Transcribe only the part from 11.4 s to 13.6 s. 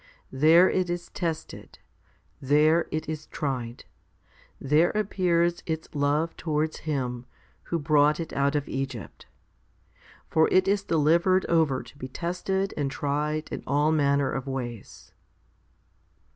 over to be tested and tried